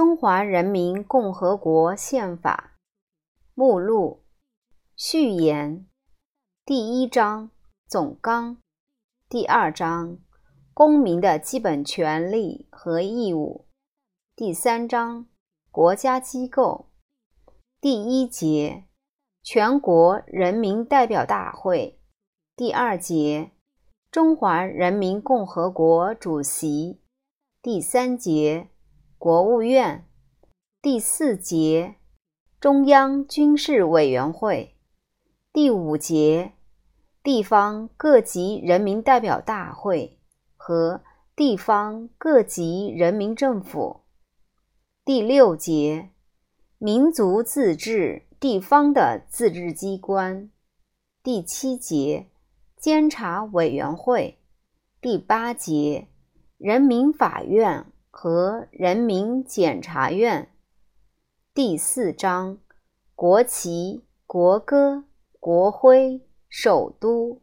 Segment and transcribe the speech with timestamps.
[0.00, 2.78] 中华人民共和国宪法。
[3.52, 4.24] 目录。
[4.96, 5.86] 序言。
[6.64, 7.50] 第一章。
[7.86, 8.56] 总纲。
[9.28, 10.16] 第二章。
[10.72, 13.66] 公民的基本权利和义务。
[14.34, 15.26] 第三章。
[15.70, 16.86] 国家机构。
[17.78, 18.84] 第一节。
[19.42, 22.00] 全国人民代表大会。
[22.56, 23.50] 第二节。
[24.10, 27.02] 中华人民共和国主席。
[27.60, 28.70] 第三节。
[29.20, 30.06] 国务院
[30.80, 31.96] 第四节
[32.58, 34.74] 中央军事委员会
[35.52, 36.52] 第五节
[37.22, 40.18] 地方各级人民代表大会
[40.56, 41.02] 和
[41.36, 44.00] 地方各级人民政府
[45.04, 46.08] 第六节
[46.78, 50.50] 民族自治地方的自治机关
[51.22, 52.28] 第七节
[52.78, 54.38] 监察委员会
[54.98, 56.08] 第八节
[56.56, 57.89] 人民法院。
[58.10, 60.52] 和人民检察院
[61.54, 62.58] 第四章
[63.14, 65.04] 国旗、国歌、
[65.38, 67.40] 国徽、首都。